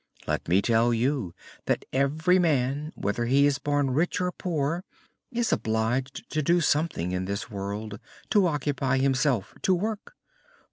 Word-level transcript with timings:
Let 0.25 0.47
me 0.47 0.63
tell 0.63 0.91
you 0.95 1.35
that 1.67 1.85
every 1.93 2.39
man, 2.39 2.91
whether 2.95 3.25
he 3.25 3.45
is 3.45 3.59
born 3.59 3.91
rich 3.91 4.19
or 4.19 4.31
poor, 4.31 4.83
is 5.31 5.53
obliged 5.53 6.27
to 6.31 6.41
do 6.41 6.59
something 6.59 7.11
in 7.11 7.25
this 7.25 7.51
world 7.51 7.99
to 8.31 8.47
occupy 8.47 8.97
himself, 8.97 9.53
to 9.61 9.75
work. 9.75 10.15